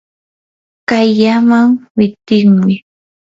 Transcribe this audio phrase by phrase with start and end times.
[0.89, 2.75] kayllaman witimuy.